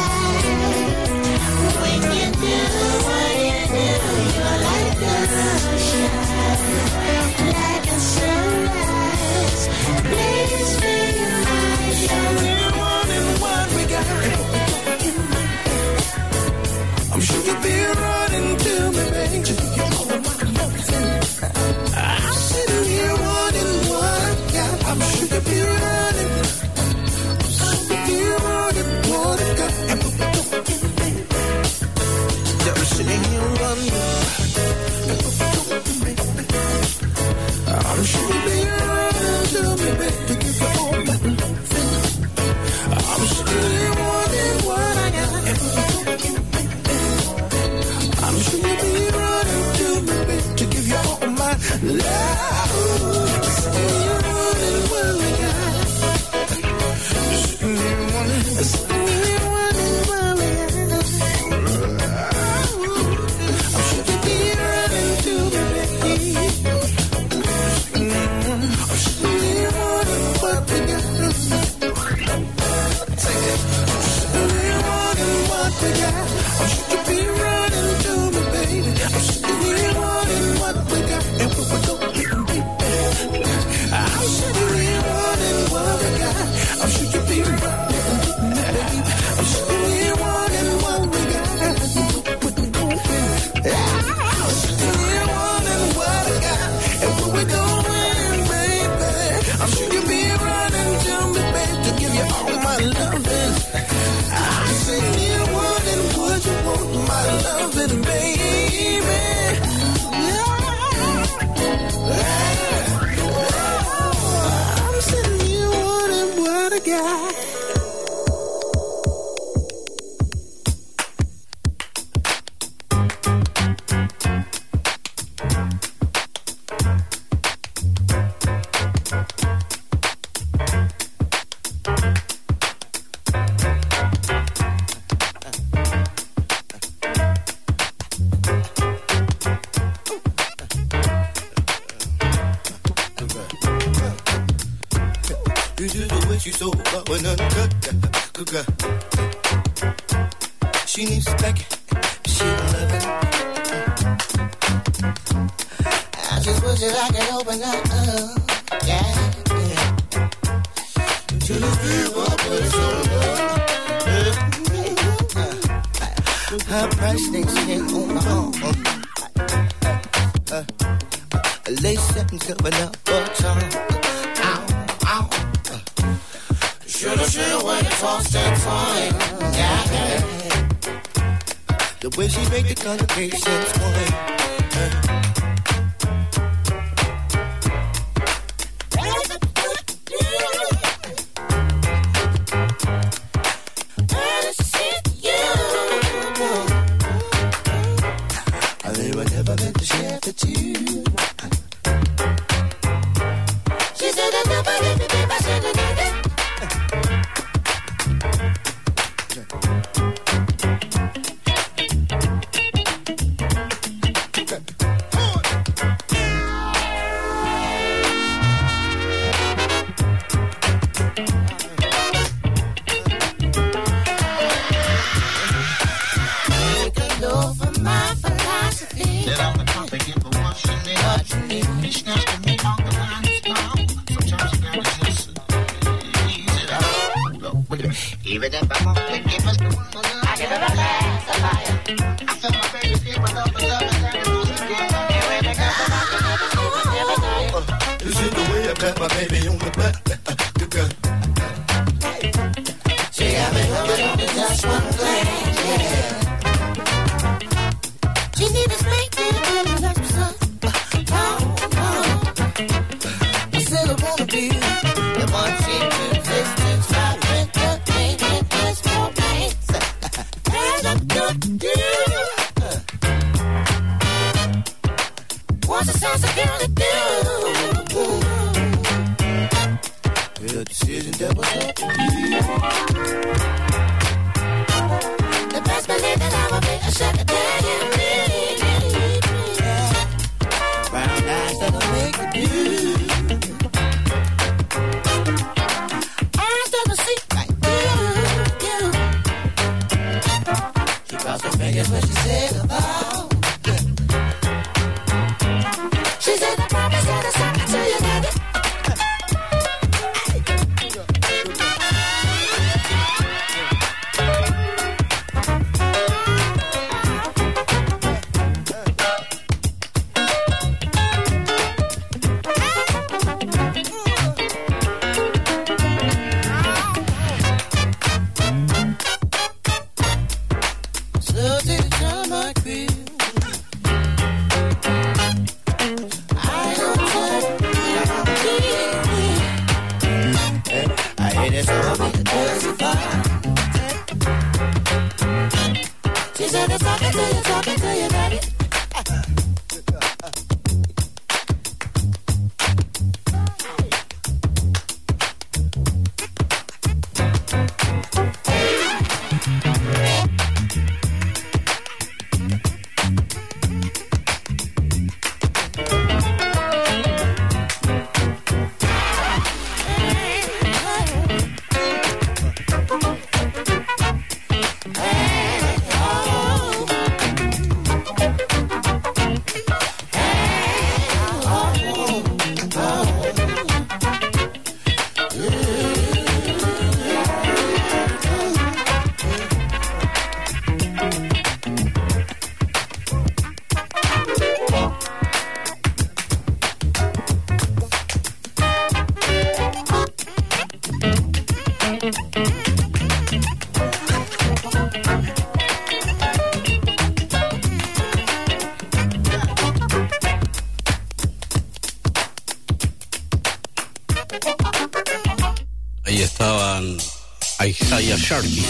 Sharky 418.24 418.64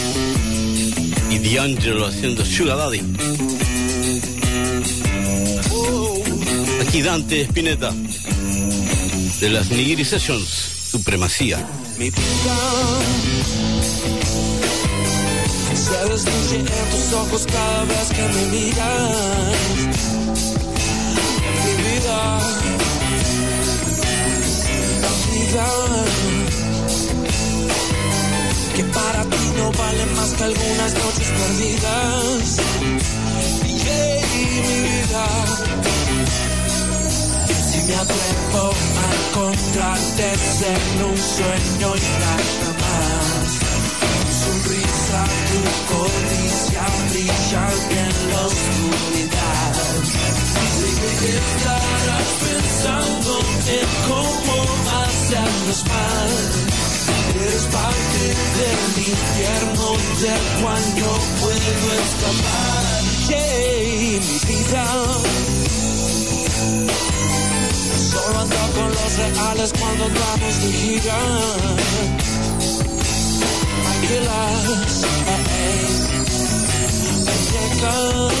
y 1.29 1.39
D'Angelo 1.39 2.07
haciendo 2.07 2.43
Sugar 2.43 2.77
Daddy. 2.77 2.99
Aquí 6.81 7.01
Dante 7.01 7.41
Espineta 7.43 7.93
de 9.39 9.49
las 9.49 9.69
Nigiri 9.69 10.03
Sessions, 10.03 10.49
Supremacía. 10.91 11.65
Mi 11.97 12.09
vida, 12.09 12.57
sabes 15.73 16.25
en 16.53 16.65
tus 16.65 17.13
ojos 17.13 17.45
cada 17.45 17.83
vez 17.85 18.09
que 18.09 18.23
me 18.23 18.45
miras. 18.57 19.17
Mi 21.63 21.73
vida, 21.81 22.39
mi 25.31 25.39
vida 25.39 26.54
que 28.75 28.83
para 28.83 29.23
ti 29.23 29.43
no 29.57 29.71
valen 29.71 30.15
más 30.15 30.33
que 30.33 30.43
algunas 30.43 30.93
noches 30.93 31.29
perdidas. 31.39 32.57
Yeah, 33.85 34.21
mi 34.33 34.45
vida. 34.67 35.25
Si 37.67 37.77
me 37.87 37.95
atrevo 37.95 38.63
a 39.03 39.07
encontrarte 39.21 40.25
en 40.73 41.03
un 41.09 41.17
sueño 41.17 41.87
y 41.95 42.07
nada 42.23 42.69
más. 42.81 43.49
Tu 44.25 44.33
sonrisa, 44.43 45.21
tu 45.49 45.59
codicia 45.91 46.83
brillan 47.09 47.77
en 48.03 48.15
la 48.31 48.41
oscuridad. 48.51 49.73
Que 51.19 51.29
estarás 51.43 52.29
pensando 52.45 53.33
en 53.77 53.87
cómo 54.09 54.55
hacernos 55.01 55.79
mal. 55.85 56.84
Eres 57.47 57.65
parte 57.65 58.21
del 58.57 58.79
infierno 59.07 59.85
del 60.19 60.43
cual 60.61 60.83
no 60.97 61.13
puedo 61.41 61.87
escapar. 62.01 62.83
Yeah, 63.27 64.19
mi 64.19 64.37
vida. 64.47 64.85
Solo 68.09 68.39
ando 68.39 68.61
con 68.75 68.89
los 68.89 69.11
reales 69.17 69.69
cuando 69.79 70.01
andamos 70.05 70.53
de 70.63 70.69
gira. 70.71 71.19
Tranquilas, 73.83 75.03
eh, 75.05 75.43
eh. 75.61 75.85
Llegan. 77.51 78.33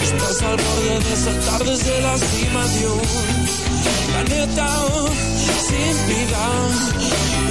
Estás 0.00 0.38
al 0.42 0.56
borde 0.56 0.94
de 1.10 1.16
saltar 1.16 1.64
desde 1.64 2.00
la 2.02 2.16
cima 2.18 2.62
de 2.68 2.86
un 2.86 3.00
planeta 4.12 4.66
vida. 6.06 6.44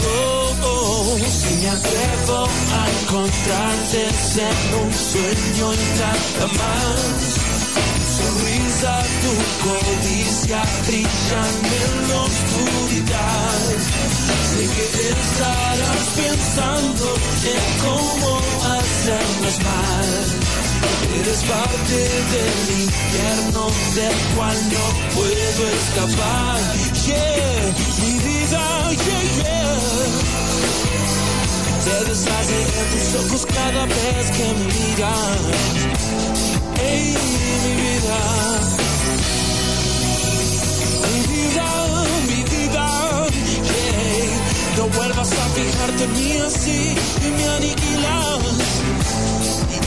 Oh, 0.07 0.55
oh, 0.63 1.17
si 1.27 1.55
me 1.61 1.69
atrevo 1.69 2.47
a 2.79 2.89
encontrarte 3.01 4.01
en 4.03 4.85
un 4.85 4.93
sueño 4.93 5.73
y 5.73 5.99
nada 5.99 6.47
más. 6.59 7.55
Sonrisa, 8.15 9.03
tu 9.21 9.33
codicia 9.65 10.61
brillan 10.87 11.55
en 11.81 12.09
la 12.09 12.21
oscuridad. 12.21 13.65
Sé 14.49 14.63
que 14.75 14.85
estarás 15.09 16.05
pensando 16.15 17.05
en 17.53 17.63
cómo 17.83 18.31
hacernos 18.77 19.59
mal. 19.63 20.54
Eres 21.19 21.41
parte 21.43 21.97
del 22.33 22.81
infierno 22.81 23.63
del 23.95 24.15
cual 24.35 24.57
no 24.73 24.85
puedo 25.15 25.61
escapar. 25.79 26.59
Yeah, 27.05 27.73
mi 28.01 28.13
vida, 28.19 28.63
yeah, 29.05 29.23
yeah. 29.37 29.75
Se 31.85 31.95
deshace 32.09 32.57
en 32.79 32.87
tus 32.91 33.07
ojos 33.21 33.45
cada 33.45 33.85
vez 33.85 34.25
que 34.35 34.43
me 34.43 34.65
miras. 34.73 35.41
Hey, 36.77 37.15
mi 37.63 37.71
vida. 37.81 38.19
Mi 41.13 41.19
vida. 41.33 42.14
Vuelvas 44.93 45.31
a 45.31 45.49
fijarte 45.49 46.03
en 46.03 46.13
mí 46.13 46.37
así 46.37 46.95
y 47.21 47.31
me 47.31 47.47
aniquilas. 47.49 48.39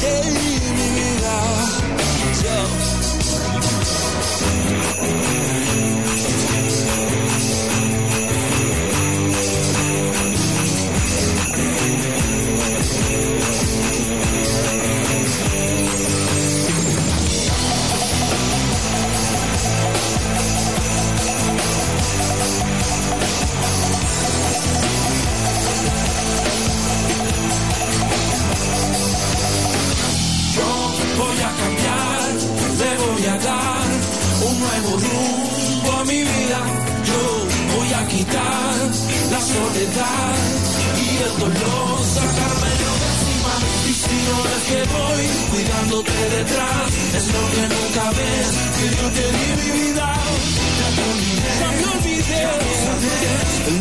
Hey, 0.00 0.60
mi 0.76 0.88
vida, 0.98 1.34
yo. 2.42 2.98
Soledad 39.89 40.35
y 40.97 41.23
el 41.23 41.39
dolor, 41.39 42.05
sacármelo 42.05 42.90
de 43.01 43.09
encima. 43.12 43.55
Y 43.89 43.93
si 43.93 44.16
no 44.27 44.36
es 44.55 44.62
que 44.69 44.81
voy 44.93 45.24
cuidándote 45.51 46.12
detrás, 46.36 46.89
es 47.15 47.27
lo 47.27 47.43
que 47.52 47.62
nunca 47.74 48.05
ves, 48.10 48.51
que 48.78 48.86
yo 48.97 49.06
te 49.10 49.24
di 49.32 49.47
mi 49.56 49.69
vida. 49.81 50.06
Ya 50.78 50.89
te 50.97 51.02
olvidé, 51.12 51.52
ya 51.60 51.70
me 51.77 51.85
olvidé, 51.94 52.43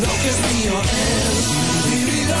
lo 0.00 0.12
que 0.22 0.28
es 0.28 0.38
mío 0.52 0.76
es 1.28 1.44
mi 1.90 2.00
vida. 2.10 2.40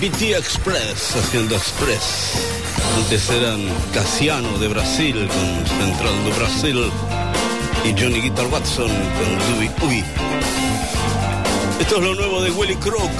BT 0.00 0.34
Express 0.34 1.14
haciendo 1.14 1.54
Express. 1.56 2.32
Antes 2.96 3.28
eran 3.28 3.60
Casiano 3.92 4.56
de 4.56 4.68
Brasil 4.68 5.28
con 5.28 5.66
Central 5.66 6.24
do 6.24 6.34
Brasil 6.36 6.90
y 7.84 7.92
Johnny 8.00 8.22
Guitar 8.22 8.46
Watson 8.46 8.88
con 8.88 9.56
Louis 9.56 9.70
Ubi. 9.82 10.02
Esto 11.80 11.96
es 11.96 12.02
lo 12.02 12.14
nuevo 12.14 12.40
de 12.40 12.50
Willy 12.52 12.76
Crook. 12.76 13.12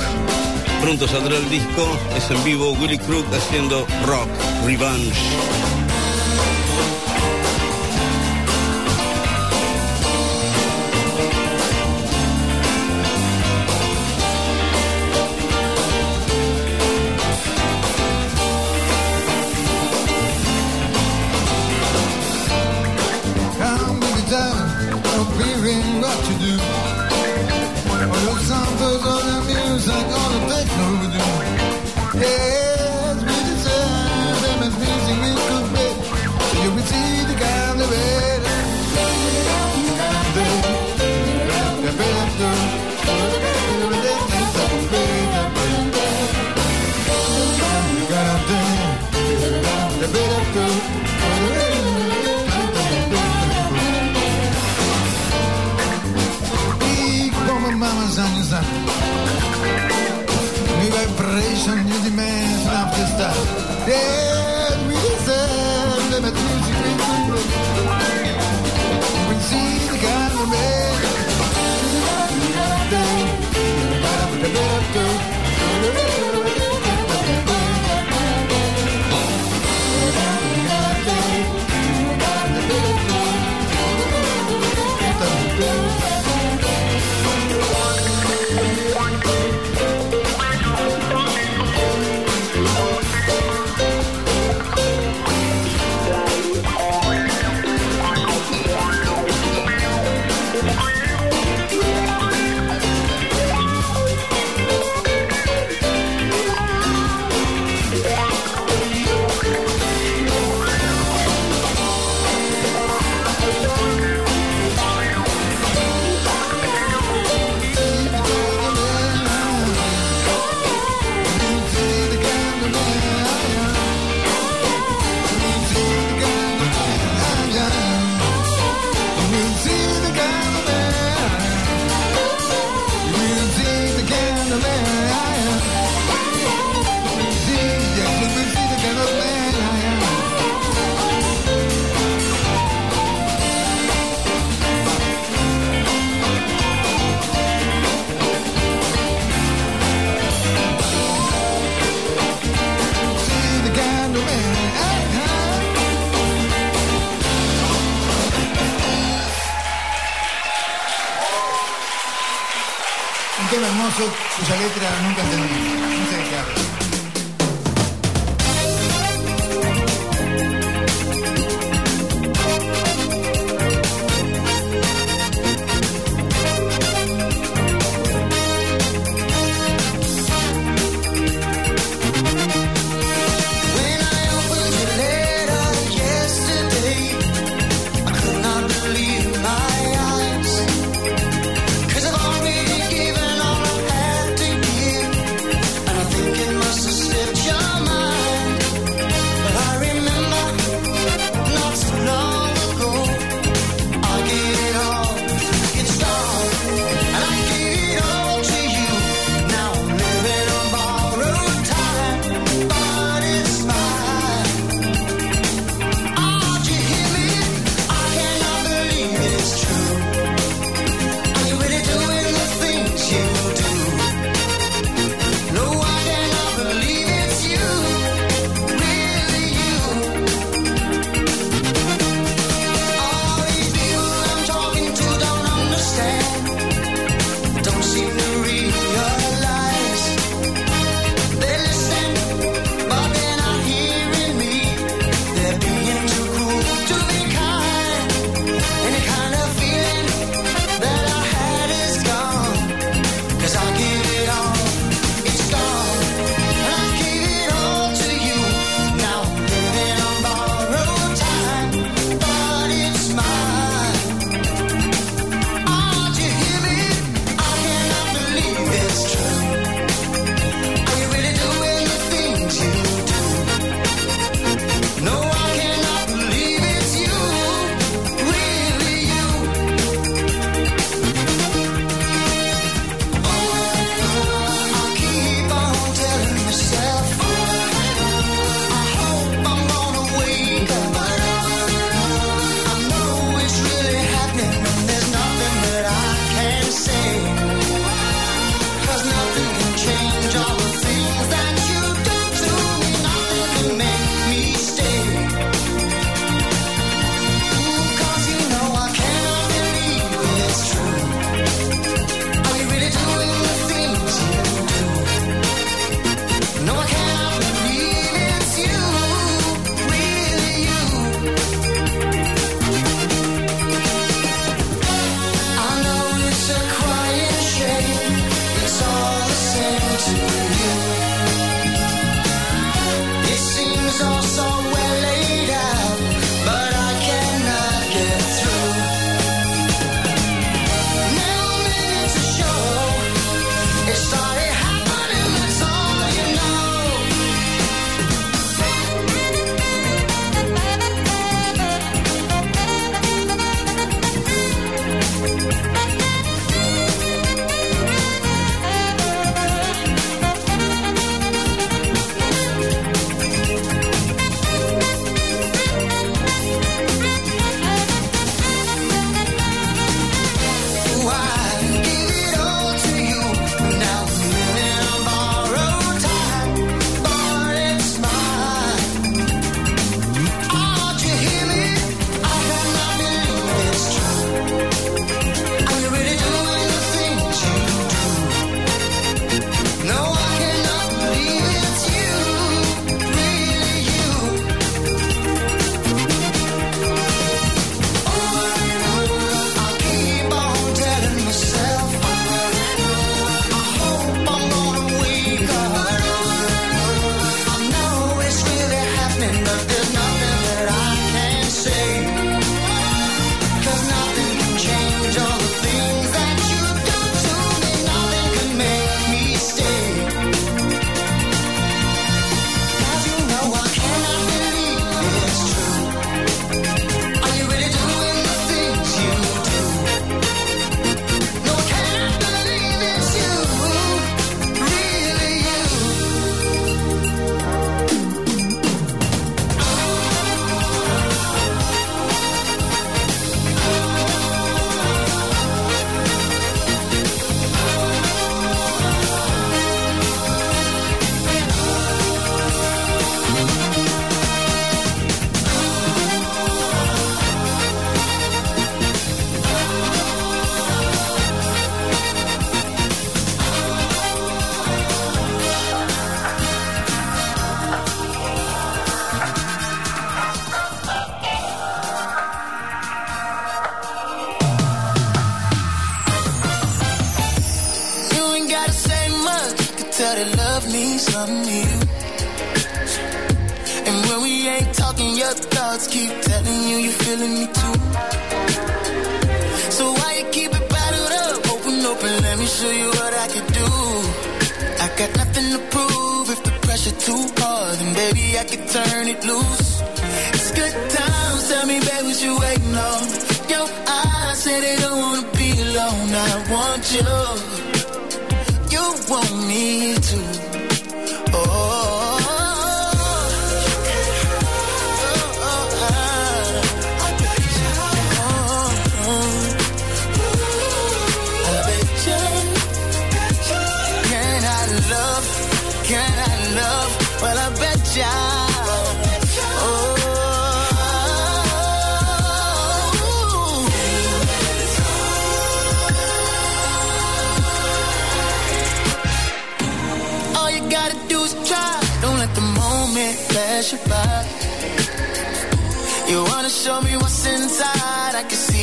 Pronto 0.81 1.07
saldrá 1.07 1.37
el 1.37 1.51
disco, 1.51 1.87
es 2.17 2.31
en 2.31 2.43
vivo 2.45 2.73
Willy 2.73 2.97
Crook 2.97 3.27
haciendo 3.35 3.87
Rock 4.07 4.31
Revenge. 4.65 5.80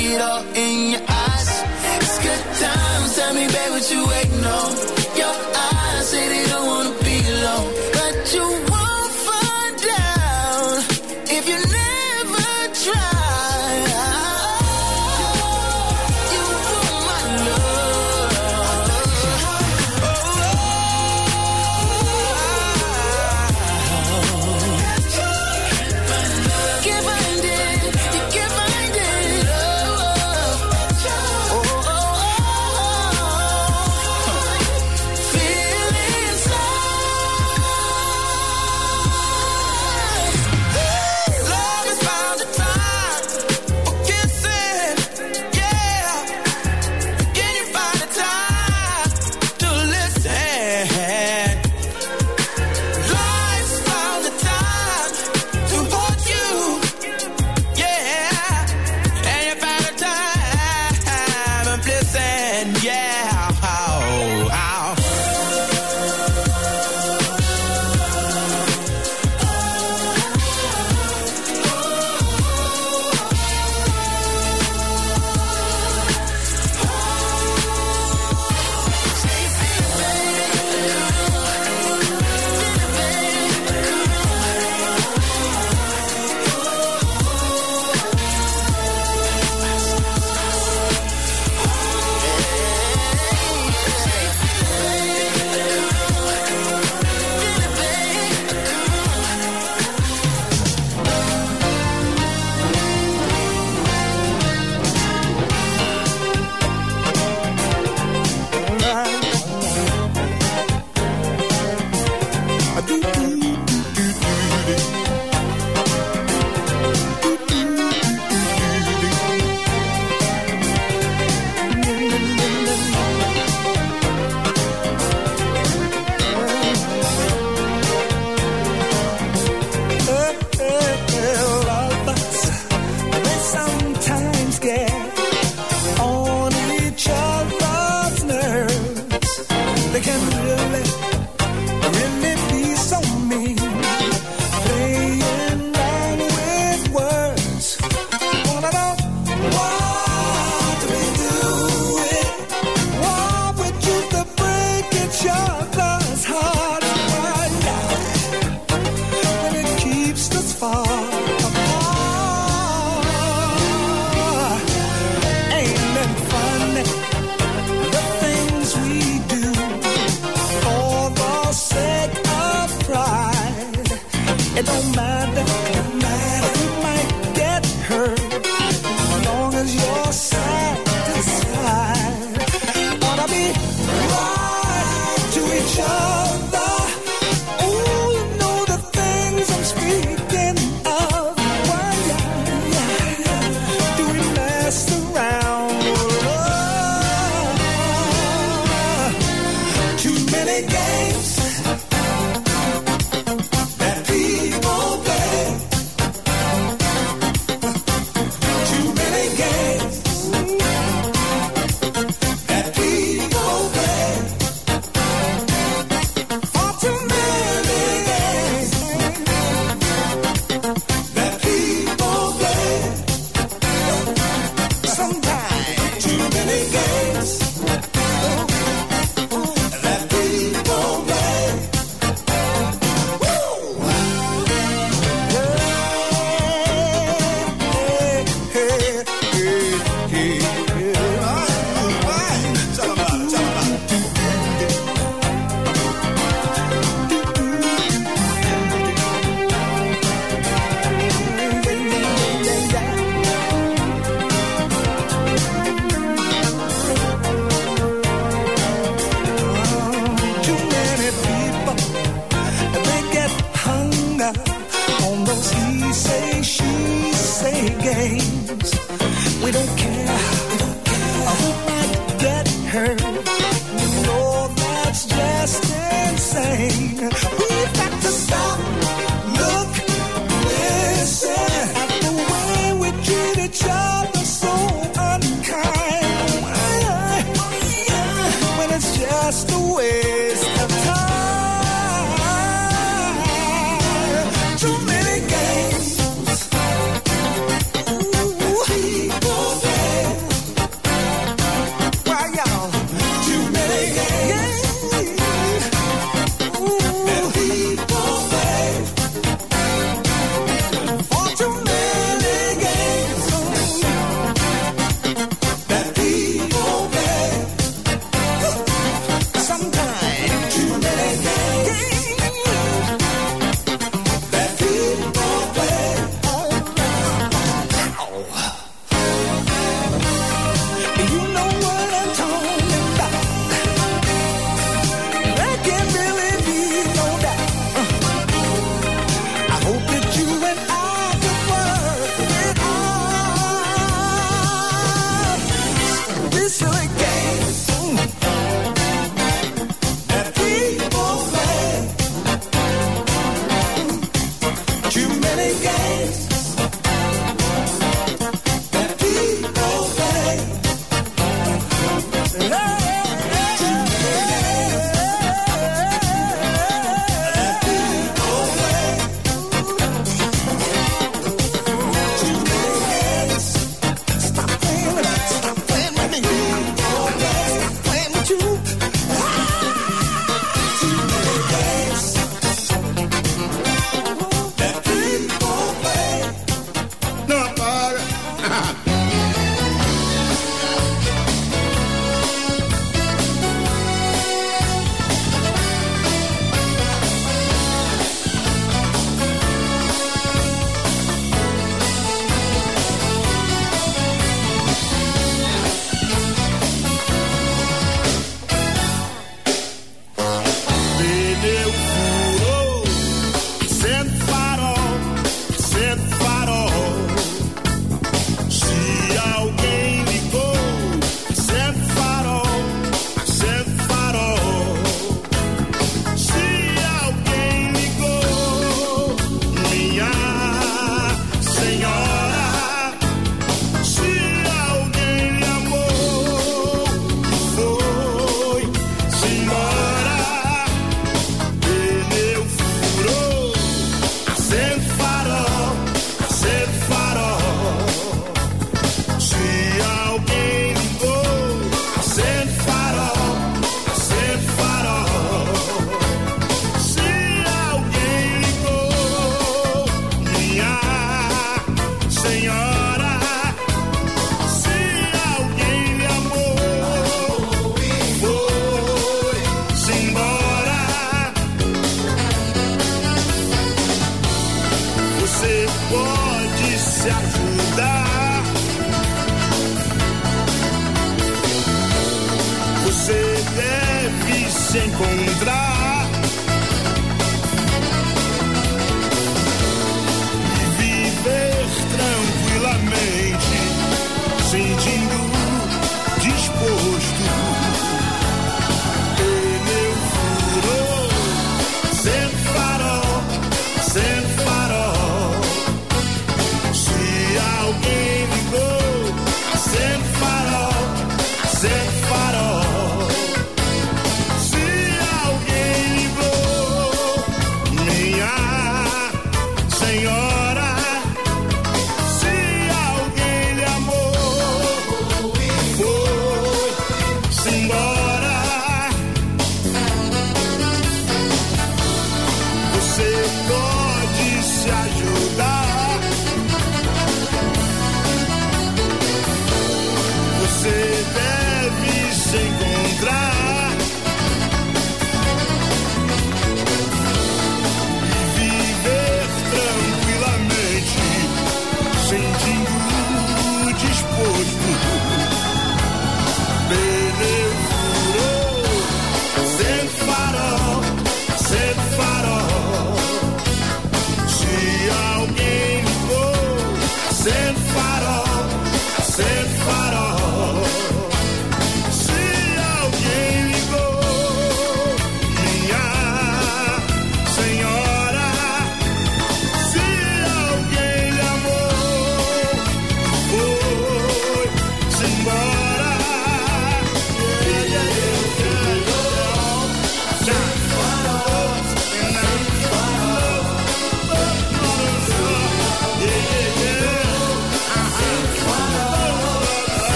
see 0.00 0.14
it 0.14 0.20
all 0.20 0.42
in 0.54 0.90
your 0.92 1.04
eyes. 1.08 1.50
It's 1.96 2.18
good 2.26 2.44
times. 2.64 3.16
Tell 3.16 3.34
me, 3.34 3.46
babe, 3.54 3.70
what 3.74 3.84
you 3.92 4.06
waiting 4.06 4.44
on? 4.44 4.70
Your 5.16 5.34
eyes. 5.56 5.59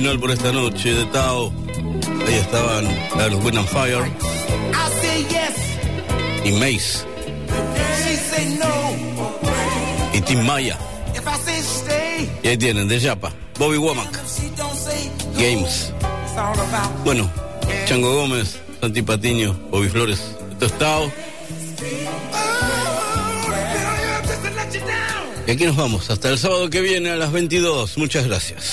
Final 0.00 0.18
por 0.18 0.30
esta 0.30 0.50
noche 0.50 0.94
de 0.94 1.04
Tao. 1.06 1.52
Ahí 2.26 2.34
estaban 2.36 2.84
la 3.18 3.24
de 3.24 3.30
los 3.32 3.44
Wind 3.44 3.58
and 3.58 3.68
Fire 3.68 4.06
I 4.72 4.86
say 5.02 5.26
yes, 5.28 6.46
y 6.46 6.52
Mace 6.52 7.04
y 10.14 10.20
Tim 10.22 10.40
Maya. 10.40 10.78
Y 12.42 12.48
ahí 12.48 12.56
tienen, 12.56 12.88
de 12.88 12.98
Yapa, 12.98 13.30
Bobby 13.58 13.76
Womack, 13.76 14.18
Games. 15.34 15.92
Bueno, 17.04 17.30
Chango 17.84 18.14
Gómez, 18.14 18.58
Santi 18.80 19.02
Patiño, 19.02 19.52
Bobby 19.70 19.90
Flores. 19.90 20.22
Esto 20.52 20.64
es 20.64 20.78
Tao. 20.78 21.12
Y 25.46 25.50
aquí 25.50 25.66
nos 25.66 25.76
vamos, 25.76 26.08
hasta 26.08 26.30
el 26.30 26.38
sábado 26.38 26.70
que 26.70 26.80
viene 26.80 27.10
a 27.10 27.16
las 27.16 27.32
22. 27.32 27.98
Muchas 27.98 28.26
gracias. 28.26 28.69